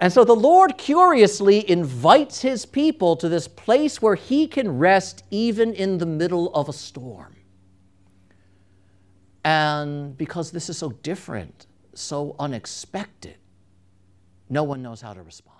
And 0.00 0.10
so 0.10 0.24
the 0.24 0.34
Lord 0.34 0.78
curiously 0.78 1.68
invites 1.68 2.40
his 2.40 2.64
people 2.64 3.16
to 3.16 3.28
this 3.28 3.46
place 3.46 4.00
where 4.00 4.14
he 4.14 4.46
can 4.46 4.78
rest 4.78 5.24
even 5.30 5.74
in 5.74 5.98
the 5.98 6.06
middle 6.06 6.52
of 6.54 6.70
a 6.70 6.72
storm. 6.72 7.36
And 9.44 10.16
because 10.16 10.50
this 10.50 10.68
is 10.68 10.76
so 10.76 10.90
different, 10.90 11.66
so 11.94 12.36
unexpected, 12.38 13.36
no 14.48 14.64
one 14.64 14.82
knows 14.82 15.00
how 15.00 15.14
to 15.14 15.22
respond. 15.22 15.56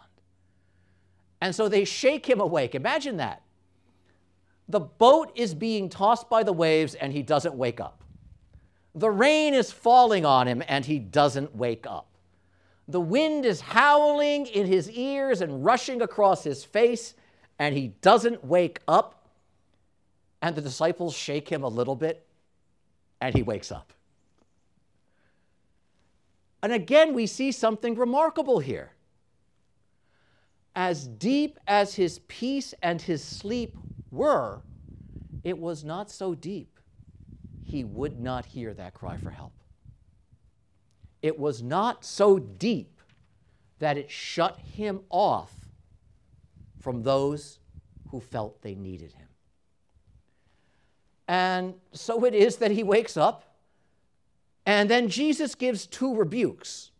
And 1.40 1.54
so 1.54 1.68
they 1.68 1.84
shake 1.84 2.26
him 2.26 2.40
awake. 2.40 2.74
Imagine 2.74 3.16
that. 3.16 3.42
The 4.68 4.80
boat 4.80 5.32
is 5.34 5.54
being 5.54 5.88
tossed 5.88 6.28
by 6.28 6.42
the 6.42 6.52
waves 6.52 6.94
and 6.94 7.12
he 7.12 7.22
doesn't 7.22 7.54
wake 7.54 7.80
up. 7.80 8.04
The 8.94 9.10
rain 9.10 9.54
is 9.54 9.72
falling 9.72 10.26
on 10.26 10.46
him 10.46 10.62
and 10.68 10.84
he 10.84 10.98
doesn't 10.98 11.54
wake 11.56 11.86
up. 11.86 12.08
The 12.86 13.00
wind 13.00 13.46
is 13.46 13.60
howling 13.60 14.46
in 14.46 14.66
his 14.66 14.90
ears 14.90 15.40
and 15.40 15.64
rushing 15.64 16.02
across 16.02 16.44
his 16.44 16.64
face 16.64 17.14
and 17.58 17.74
he 17.74 17.88
doesn't 18.00 18.44
wake 18.44 18.80
up. 18.86 19.28
And 20.42 20.56
the 20.56 20.62
disciples 20.62 21.14
shake 21.14 21.48
him 21.48 21.62
a 21.62 21.68
little 21.68 21.94
bit 21.96 22.26
and 23.20 23.34
he 23.34 23.42
wakes 23.42 23.70
up. 23.70 23.92
And 26.62 26.72
again, 26.72 27.14
we 27.14 27.26
see 27.26 27.52
something 27.52 27.94
remarkable 27.94 28.60
here. 28.60 28.92
As 30.74 31.06
deep 31.06 31.58
as 31.66 31.94
his 31.94 32.20
peace 32.28 32.74
and 32.82 33.00
his 33.00 33.24
sleep 33.24 33.76
were, 34.10 34.62
it 35.42 35.58
was 35.58 35.84
not 35.84 36.10
so 36.10 36.34
deep 36.34 36.78
he 37.64 37.84
would 37.84 38.18
not 38.18 38.44
hear 38.46 38.74
that 38.74 38.94
cry 38.94 39.16
for 39.16 39.30
help. 39.30 39.52
It 41.22 41.38
was 41.38 41.62
not 41.62 42.04
so 42.04 42.38
deep 42.38 43.00
that 43.78 43.96
it 43.96 44.10
shut 44.10 44.58
him 44.58 45.00
off 45.08 45.52
from 46.80 47.02
those 47.02 47.58
who 48.10 48.20
felt 48.20 48.60
they 48.62 48.74
needed 48.74 49.12
him. 49.12 49.28
And 51.30 51.74
so 51.92 52.24
it 52.24 52.34
is 52.34 52.56
that 52.56 52.72
he 52.72 52.82
wakes 52.82 53.16
up, 53.16 53.44
and 54.66 54.90
then 54.90 55.08
Jesus 55.08 55.54
gives 55.54 55.86
two 55.86 56.12
rebukes. 56.12 56.90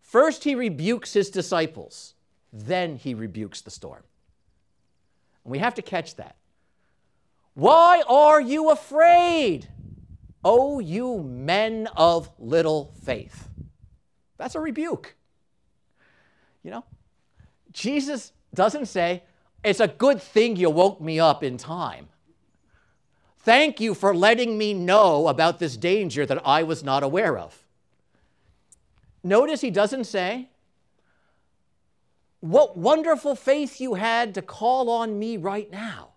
First, 0.00 0.44
he 0.44 0.54
rebukes 0.54 1.12
his 1.12 1.28
disciples, 1.28 2.14
then, 2.50 2.96
he 2.96 3.12
rebukes 3.12 3.60
the 3.60 3.70
storm. 3.70 4.04
And 5.44 5.52
we 5.52 5.58
have 5.58 5.74
to 5.74 5.82
catch 5.82 6.16
that. 6.16 6.36
Why 7.52 8.02
are 8.08 8.40
you 8.40 8.70
afraid, 8.70 9.68
O 10.42 10.78
you 10.78 11.22
men 11.22 11.88
of 11.94 12.30
little 12.38 12.94
faith? 13.04 13.50
That's 14.38 14.54
a 14.54 14.60
rebuke. 14.60 15.14
You 16.62 16.70
know, 16.70 16.84
Jesus 17.70 18.32
doesn't 18.54 18.86
say, 18.86 19.24
It's 19.62 19.80
a 19.80 19.88
good 19.88 20.22
thing 20.22 20.56
you 20.56 20.70
woke 20.70 21.02
me 21.02 21.20
up 21.20 21.44
in 21.44 21.58
time. 21.58 22.08
Thank 23.42 23.80
you 23.80 23.94
for 23.94 24.14
letting 24.14 24.58
me 24.58 24.74
know 24.74 25.28
about 25.28 25.58
this 25.58 25.76
danger 25.76 26.26
that 26.26 26.46
I 26.46 26.62
was 26.62 26.84
not 26.84 27.02
aware 27.02 27.38
of. 27.38 27.64
Notice 29.22 29.62
he 29.62 29.70
doesn't 29.70 30.04
say, 30.04 30.50
What 32.40 32.76
wonderful 32.76 33.34
faith 33.34 33.80
you 33.80 33.94
had 33.94 34.34
to 34.34 34.42
call 34.42 34.90
on 34.90 35.18
me 35.18 35.38
right 35.38 35.70
now. 35.70 36.08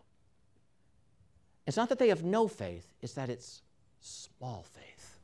It's 1.65 1.77
not 1.77 1.87
that 1.89 1.99
they 1.99 2.09
have 2.09 2.23
no 2.23 2.49
faith, 2.49 2.91
it's 3.01 3.13
that 3.13 3.29
it's 3.29 3.61
small 4.01 4.65
faith, 4.73 5.17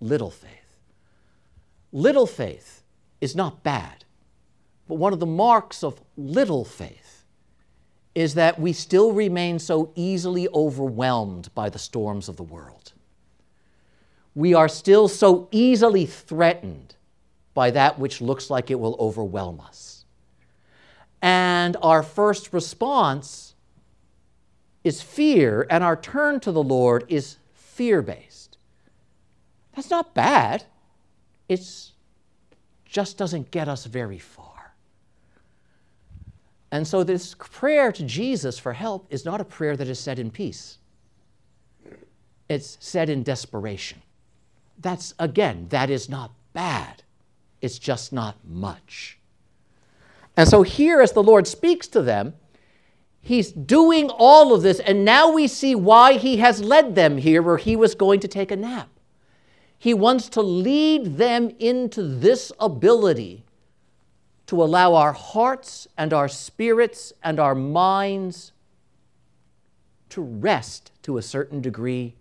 little 0.00 0.30
faith. 0.30 0.50
Little 1.92 2.26
faith 2.26 2.82
is 3.22 3.34
not 3.34 3.62
bad, 3.62 4.04
but 4.86 4.96
one 4.96 5.14
of 5.14 5.20
the 5.20 5.24
marks 5.24 5.82
of 5.82 5.98
little 6.14 6.66
faith 6.66 7.15
is 8.16 8.32
that 8.32 8.58
we 8.58 8.72
still 8.72 9.12
remain 9.12 9.58
so 9.58 9.92
easily 9.94 10.48
overwhelmed 10.48 11.54
by 11.54 11.68
the 11.68 11.78
storms 11.78 12.30
of 12.30 12.38
the 12.38 12.42
world. 12.42 12.94
We 14.34 14.54
are 14.54 14.70
still 14.70 15.06
so 15.06 15.48
easily 15.50 16.06
threatened 16.06 16.96
by 17.52 17.70
that 17.72 17.98
which 17.98 18.22
looks 18.22 18.48
like 18.48 18.70
it 18.70 18.80
will 18.80 18.96
overwhelm 18.98 19.60
us. 19.60 20.06
And 21.20 21.76
our 21.82 22.02
first 22.02 22.54
response 22.54 23.54
is 24.82 25.02
fear, 25.02 25.66
and 25.68 25.84
our 25.84 25.96
turn 25.96 26.40
to 26.40 26.52
the 26.52 26.62
Lord 26.62 27.04
is 27.08 27.36
fear 27.52 28.00
based. 28.00 28.56
That's 29.74 29.90
not 29.90 30.14
bad. 30.14 30.64
It 31.50 31.60
just 32.86 33.18
doesn't 33.18 33.50
get 33.50 33.68
us 33.68 33.84
very 33.84 34.18
far. 34.18 34.55
And 36.72 36.86
so, 36.86 37.04
this 37.04 37.34
prayer 37.38 37.92
to 37.92 38.02
Jesus 38.02 38.58
for 38.58 38.72
help 38.72 39.06
is 39.08 39.24
not 39.24 39.40
a 39.40 39.44
prayer 39.44 39.76
that 39.76 39.88
is 39.88 40.00
said 40.00 40.18
in 40.18 40.30
peace, 40.30 40.78
it's 42.48 42.76
said 42.80 43.08
in 43.08 43.22
desperation. 43.22 44.02
That's, 44.78 45.14
again, 45.18 45.66
that 45.70 45.90
is 45.90 46.08
not 46.08 46.32
bad, 46.52 47.02
it's 47.60 47.78
just 47.78 48.12
not 48.12 48.36
much. 48.44 49.18
And 50.36 50.48
so, 50.48 50.62
here, 50.62 51.00
as 51.00 51.12
the 51.12 51.22
Lord 51.22 51.46
speaks 51.46 51.86
to 51.88 52.02
them, 52.02 52.34
He's 53.20 53.50
doing 53.50 54.08
all 54.10 54.54
of 54.54 54.62
this, 54.62 54.78
and 54.78 55.04
now 55.04 55.32
we 55.32 55.48
see 55.48 55.74
why 55.74 56.14
He 56.14 56.36
has 56.36 56.62
led 56.62 56.94
them 56.94 57.18
here 57.18 57.42
where 57.42 57.56
He 57.56 57.74
was 57.74 57.94
going 57.94 58.20
to 58.20 58.28
take 58.28 58.50
a 58.50 58.56
nap. 58.56 58.88
He 59.78 59.94
wants 59.94 60.28
to 60.30 60.42
lead 60.42 61.16
them 61.16 61.54
into 61.58 62.02
this 62.02 62.50
ability 62.58 63.45
to 64.46 64.62
allow 64.62 64.94
our 64.94 65.12
hearts 65.12 65.88
and 65.98 66.12
our 66.12 66.28
spirits 66.28 67.12
and 67.22 67.40
our 67.40 67.54
minds 67.54 68.52
to 70.10 70.22
rest 70.22 70.92
to 71.02 71.18
a 71.18 71.22
certain 71.22 71.60
degree, 71.60 72.14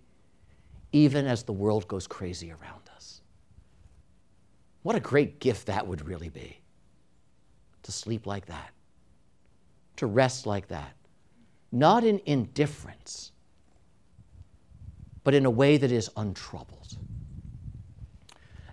even 0.91 1.27
as 1.27 1.43
the 1.43 1.53
world 1.53 1.87
goes 1.87 2.07
crazy 2.07 2.51
around 2.51 2.89
us. 2.95 3.21
What 4.81 4.95
a 4.95 4.99
great 4.99 5.39
gift 5.39 5.67
that 5.67 5.85
would 5.87 6.07
really 6.07 6.29
be 6.29 6.61
to 7.83 7.91
sleep 7.91 8.25
like 8.25 8.47
that, 8.47 8.71
to 9.97 10.07
rest 10.07 10.47
like 10.47 10.69
that, 10.69 10.93
not 11.71 12.03
in 12.03 12.19
indifference, 12.25 13.31
but 15.23 15.35
in 15.35 15.45
a 15.45 15.49
way 15.51 15.77
that 15.77 15.91
is 15.91 16.09
untroubled. 16.17 16.97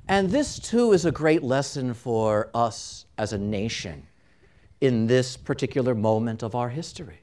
And 0.09 0.31
this 0.31 0.59
too 0.59 0.93
is 0.93 1.05
a 1.05 1.13
great 1.13 1.43
lesson 1.43 1.95
for 1.95 2.51
us 2.55 3.07
as 3.17 3.33
a 3.33 3.39
nation 3.39 4.07
in 4.81 5.07
this 5.07 5.37
particular 5.37 5.95
moment 5.95 6.43
of 6.43 6.55
our 6.55 6.69
history. 6.69 7.21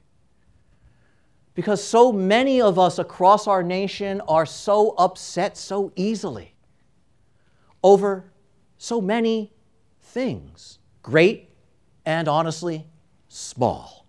Because 1.54 1.84
so 1.84 2.10
many 2.10 2.60
of 2.60 2.78
us 2.78 2.98
across 2.98 3.46
our 3.46 3.62
nation 3.62 4.22
are 4.22 4.46
so 4.46 4.94
upset 4.96 5.56
so 5.56 5.92
easily 5.94 6.54
over 7.82 8.32
so 8.78 9.00
many 9.00 9.52
things, 10.00 10.78
great 11.02 11.50
and 12.06 12.28
honestly 12.28 12.86
small. 13.28 14.06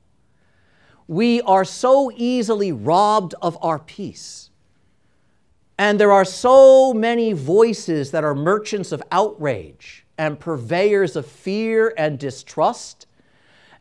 We 1.07 1.41
are 1.41 1.65
so 1.65 2.09
easily 2.15 2.71
robbed 2.71 3.35
of 3.41 3.57
our 3.61 3.79
peace 3.79 4.50
and 5.77 5.99
there 5.99 6.11
are 6.11 6.25
so 6.25 6.93
many 6.93 7.33
voices 7.33 8.11
that 8.11 8.23
are 8.23 8.35
merchants 8.35 8.91
of 8.91 9.01
outrage 9.11 10.05
and 10.17 10.39
purveyors 10.39 11.15
of 11.15 11.25
fear 11.25 11.93
and 11.97 12.19
distrust. 12.19 13.07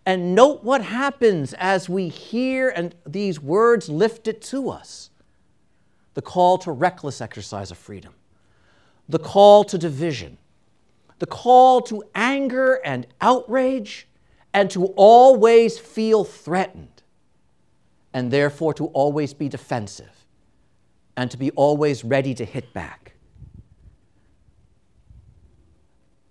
And 0.07 0.35
note 0.35 0.65
what 0.65 0.83
happens 0.83 1.53
as 1.55 1.89
we 1.89 2.09
hear 2.09 2.71
and 2.71 2.95
these 3.07 3.41
words 3.41 3.89
lifted 3.89 4.41
to 4.43 4.71
us. 4.71 5.11
The 6.15 6.23
call 6.23 6.59
to 6.59 6.73
reckless 6.73 7.21
exercise 7.21 7.71
of 7.71 7.79
freedom, 7.79 8.15
the 9.09 9.19
call 9.19 9.65
to 9.65 9.79
division, 9.79 10.39
the 11.19 11.27
call 11.27 11.83
to 11.83 12.03
anger 12.15 12.81
and 12.85 13.07
outrage, 13.21 14.09
and 14.53 14.71
to 14.71 14.87
always 14.97 15.79
feel 15.79 16.25
threatened, 16.25 17.03
and 18.13 18.31
therefore 18.31 18.75
to 18.75 18.87
always 18.87 19.35
be 19.35 19.49
defensive, 19.49 20.20
and 21.21 21.31
to 21.31 21.37
be 21.37 21.51
always 21.51 22.03
ready 22.03 22.33
to 22.33 22.47
hit 22.47 22.73
back. 22.73 23.13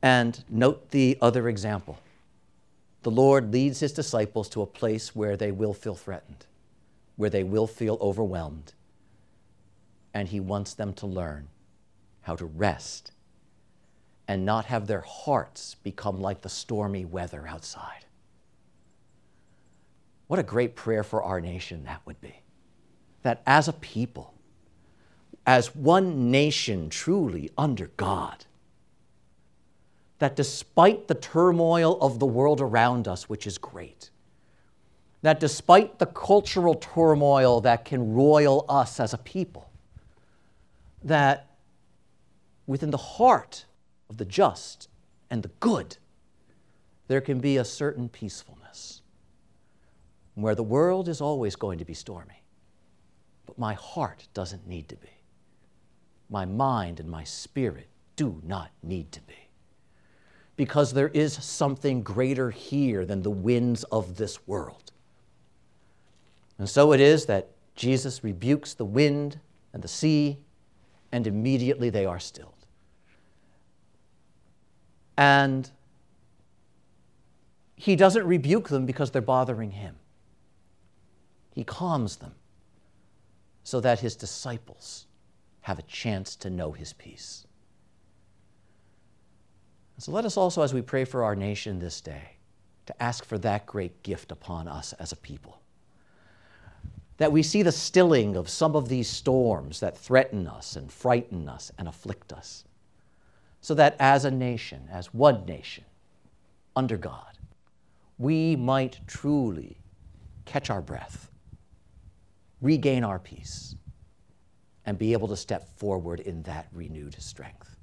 And 0.02 0.44
note 0.50 0.90
the 0.90 1.16
other 1.22 1.48
example. 1.48 2.00
The 3.04 3.12
Lord 3.12 3.54
leads 3.54 3.82
his 3.82 3.94
disciples 3.94 4.50
to 4.50 4.64
a 4.64 4.66
place 4.66 5.16
where 5.16 5.38
they 5.38 5.52
will 5.52 5.76
feel 5.76 5.94
threatened, 5.94 6.48
where 7.18 7.30
they 7.30 7.44
will 7.44 7.68
feel 7.68 8.00
overwhelmed, 8.02 8.74
and 10.12 10.28
he 10.28 10.40
wants 10.40 10.74
them 10.74 10.94
to 10.94 11.06
learn 11.06 11.50
how 12.22 12.36
to 12.36 12.46
rest 12.46 13.12
and 14.28 14.44
not 14.44 14.66
have 14.66 14.88
their 14.88 15.02
hearts 15.02 15.76
become 15.84 16.20
like 16.20 16.42
the 16.42 16.50
stormy 16.50 17.06
weather 17.06 17.48
outside. 17.48 18.06
What 20.26 20.40
a 20.40 20.44
great 20.44 20.76
prayer 20.76 21.04
for 21.04 21.22
our 21.22 21.40
nation 21.40 21.84
that 21.84 22.02
would 22.08 22.20
be. 22.20 22.42
That 23.22 23.44
as 23.46 23.68
a 23.68 23.74
people, 23.74 24.34
as 25.50 25.74
one 25.76 26.30
nation 26.30 26.92
truly 26.92 27.50
under 27.58 27.88
God, 27.98 28.46
that 30.20 30.36
despite 30.36 31.08
the 31.08 31.16
turmoil 31.16 32.00
of 32.02 32.20
the 32.20 32.26
world 32.28 32.62
around 32.62 33.08
us, 33.08 33.28
which 33.28 33.48
is 33.48 33.58
great, 33.58 34.12
that 35.24 35.40
despite 35.40 35.98
the 35.98 36.06
cultural 36.06 36.76
turmoil 36.76 37.62
that 37.62 37.84
can 37.84 38.14
roil 38.14 38.64
us 38.70 39.00
as 39.00 39.12
a 39.12 39.18
people, 39.18 39.72
that 41.04 41.48
within 42.68 42.92
the 42.92 42.98
heart 42.98 43.66
of 44.08 44.18
the 44.18 44.26
just 44.26 44.88
and 45.32 45.42
the 45.42 45.52
good, 45.60 45.98
there 47.08 47.22
can 47.22 47.40
be 47.40 47.58
a 47.58 47.66
certain 47.66 48.08
peacefulness 48.08 49.02
where 50.36 50.54
the 50.54 50.62
world 50.62 51.10
is 51.10 51.20
always 51.22 51.56
going 51.56 51.80
to 51.80 51.86
be 51.86 51.96
stormy, 51.96 52.44
but 53.48 53.58
my 53.58 53.74
heart 53.74 54.28
doesn't 54.36 54.68
need 54.68 54.88
to 54.88 54.96
be. 54.96 55.10
My 56.30 56.46
mind 56.46 57.00
and 57.00 57.10
my 57.10 57.24
spirit 57.24 57.88
do 58.16 58.42
not 58.46 58.72
need 58.84 59.12
to 59.14 59.22
be. 59.22 59.50
Because 60.56 60.94
there 60.94 61.08
is 61.10 61.34
something 61.34 62.04
greater 62.04 62.52
here 62.52 63.06
than 63.06 63.22
the 63.22 63.30
winds 63.30 63.84
of 63.86 64.18
this 64.18 64.46
world. 64.46 64.92
And 66.58 66.70
so 66.70 66.92
it 66.92 67.00
is 67.00 67.26
that 67.28 67.52
Jesus 67.76 68.24
rebukes 68.24 68.74
the 68.74 68.86
wind 68.86 69.40
and 69.74 69.82
the 69.82 69.88
sea, 69.88 70.38
and 71.12 71.26
immediately 71.26 71.90
they 71.90 72.06
are 72.06 72.20
stilled. 72.20 72.54
And 75.18 75.72
he 77.76 77.96
doesn't 77.96 78.26
rebuke 78.26 78.68
them 78.68 78.86
because 78.86 79.12
they're 79.12 79.22
bothering 79.22 79.72
him. 79.72 79.96
He 81.56 81.64
calms 81.64 82.18
them 82.18 82.36
so 83.64 83.80
that 83.80 84.02
his 84.02 84.18
disciples 84.18 85.08
have 85.62 85.80
a 85.80 85.84
chance 85.84 86.36
to 86.38 86.50
know 86.50 86.72
his 86.72 86.94
peace. 86.94 87.46
So 89.98 90.12
let 90.14 90.26
us 90.26 90.38
also, 90.38 90.62
as 90.62 90.74
we 90.74 90.82
pray 90.82 91.04
for 91.04 91.24
our 91.24 91.36
nation 91.36 91.80
this 91.80 92.00
day, 92.00 92.38
to 92.86 93.04
ask 93.04 93.26
for 93.26 93.38
that 93.40 93.66
great 93.66 94.02
gift 94.02 94.32
upon 94.32 94.68
us 94.68 94.94
as 94.94 95.12
a 95.12 95.18
people. 95.18 95.62
That 97.18 97.32
we 97.32 97.44
see 97.44 97.64
the 97.64 97.72
stilling 97.72 98.38
of 98.38 98.48
some 98.48 98.76
of 98.76 98.88
these 98.88 99.10
storms 99.10 99.82
that 99.82 99.98
threaten 99.98 100.48
us 100.48 100.78
and 100.78 100.92
frighten 100.92 101.50
us 101.50 101.72
and 101.78 101.88
afflict 101.88 102.32
us 102.32 102.64
so 103.62 103.74
that 103.74 103.96
as 104.00 104.26
a 104.26 104.32
nation, 104.32 104.88
as 104.90 105.14
one 105.14 105.46
nation, 105.46 105.84
under 106.76 106.98
God, 106.98 107.38
we 108.18 108.56
might 108.56 109.00
truly 109.06 109.78
catch 110.46 110.70
our 110.70 110.82
breath, 110.82 111.30
regain 112.62 113.04
our 113.04 113.20
peace, 113.20 113.76
and 114.90 114.98
be 114.98 115.14
able 115.14 115.28
to 115.28 115.38
step 115.38 115.70
forward 115.78 116.20
in 116.20 116.42
that 116.42 116.68
renewed 116.74 117.16
strength. 117.22 117.78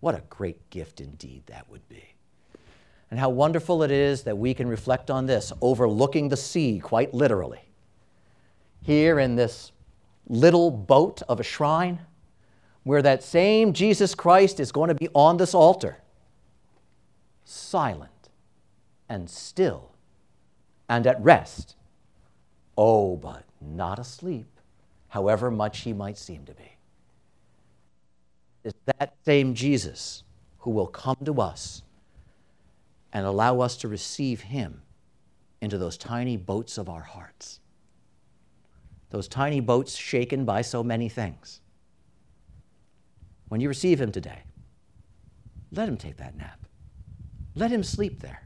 What 0.00 0.16
a 0.16 0.22
great 0.30 0.68
gift 0.70 1.00
indeed 1.00 1.44
that 1.46 1.70
would 1.70 1.88
be. 1.88 2.02
And 3.08 3.20
how 3.20 3.28
wonderful 3.28 3.84
it 3.84 3.92
is 3.92 4.24
that 4.24 4.36
we 4.36 4.52
can 4.52 4.66
reflect 4.66 5.12
on 5.12 5.26
this, 5.26 5.52
overlooking 5.60 6.28
the 6.28 6.36
sea 6.36 6.80
quite 6.80 7.14
literally. 7.14 7.60
Here 8.82 9.20
in 9.20 9.36
this 9.36 9.70
little 10.26 10.72
boat 10.72 11.22
of 11.28 11.38
a 11.38 11.44
shrine, 11.44 12.00
where 12.82 13.00
that 13.00 13.22
same 13.22 13.72
Jesus 13.72 14.16
Christ 14.16 14.58
is 14.58 14.72
going 14.72 14.88
to 14.88 14.96
be 14.96 15.08
on 15.14 15.36
this 15.36 15.54
altar, 15.54 15.98
silent 17.44 18.28
and 19.08 19.30
still 19.30 19.92
and 20.88 21.06
at 21.06 21.22
rest. 21.22 21.76
Oh, 22.76 23.14
but 23.14 23.44
not 23.60 24.00
asleep, 24.00 24.59
however 25.10 25.50
much 25.50 25.80
he 25.80 25.92
might 25.92 26.18
seem 26.18 26.44
to 26.46 26.54
be. 26.54 26.76
It's 28.64 28.78
that 28.98 29.14
same 29.24 29.54
Jesus 29.54 30.24
who 30.58 30.70
will 30.70 30.86
come 30.86 31.18
to 31.24 31.40
us 31.40 31.82
and 33.12 33.24
allow 33.24 33.60
us 33.60 33.76
to 33.78 33.88
receive 33.88 34.40
him 34.40 34.82
into 35.60 35.78
those 35.78 35.96
tiny 35.96 36.36
boats 36.36 36.78
of 36.78 36.88
our 36.88 37.02
hearts. 37.02 37.60
Those 39.10 39.28
tiny 39.28 39.60
boats 39.60 39.94
shaken 39.96 40.44
by 40.44 40.62
so 40.62 40.82
many 40.82 41.08
things 41.08 41.60
when 43.50 43.60
you 43.60 43.66
receive 43.66 44.00
Him 44.00 44.12
today, 44.12 44.44
let 45.72 45.88
Him 45.88 45.96
take 45.96 46.16
that 46.18 46.36
nap. 46.36 46.66
Let 47.56 47.72
Him 47.72 47.82
sleep 47.82 48.20
there. 48.20 48.42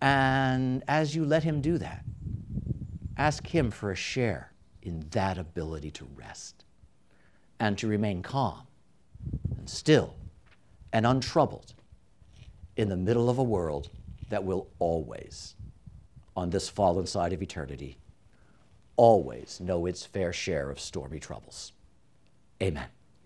And 0.00 0.84
as 0.86 1.16
you 1.16 1.24
let 1.24 1.42
Him 1.42 1.60
do 1.60 1.76
that, 1.78 2.04
ask 3.16 3.44
Him 3.48 3.72
for 3.72 3.90
a 3.90 3.96
share 3.96 4.52
in 4.88 5.06
that 5.10 5.36
ability 5.36 5.90
to 5.90 6.08
rest 6.16 6.64
and 7.60 7.76
to 7.76 7.86
remain 7.86 8.22
calm 8.22 8.66
and 9.56 9.68
still 9.68 10.14
and 10.92 11.06
untroubled 11.06 11.74
in 12.76 12.88
the 12.88 12.96
middle 12.96 13.28
of 13.28 13.36
a 13.38 13.42
world 13.42 13.90
that 14.30 14.44
will 14.44 14.68
always, 14.78 15.54
on 16.34 16.50
this 16.50 16.68
fallen 16.68 17.06
side 17.06 17.32
of 17.34 17.42
eternity, 17.42 17.98
always 18.96 19.60
know 19.60 19.84
its 19.84 20.06
fair 20.06 20.32
share 20.32 20.70
of 20.70 20.80
stormy 20.80 21.20
troubles. 21.20 21.72
Amen. 22.62 22.88